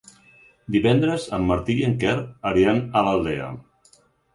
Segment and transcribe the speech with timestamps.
[0.75, 2.19] Divendres en Martí i en Quer
[2.55, 3.57] aniran a l'Aldea.